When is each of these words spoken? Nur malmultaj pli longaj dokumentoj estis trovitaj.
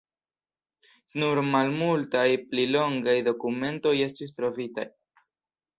Nur 1.23 1.41
malmultaj 1.49 2.25
pli 2.49 2.67
longaj 2.77 3.17
dokumentoj 3.31 3.95
estis 4.09 4.37
trovitaj. 4.41 4.93